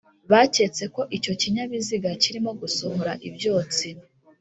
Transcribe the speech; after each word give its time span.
Baketse 0.31 0.83
ko 0.95 1.01
icyo 1.17 1.33
kinyabiziga 1.41 2.09
kirimo 2.21 2.51
gusohora 2.61 3.11
ibyotsi 3.27 3.87